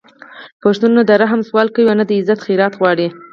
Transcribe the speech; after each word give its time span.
پښتون 0.61 0.91
نه 0.97 1.03
د 1.09 1.11
رحم 1.21 1.41
سوال 1.49 1.67
کوي 1.75 1.87
او 1.89 1.97
نه 1.99 2.05
د 2.09 2.11
عزت 2.19 2.39
خیرات 2.45 2.73
غواړي 2.79 3.07